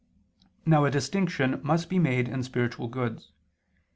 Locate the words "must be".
1.63-1.99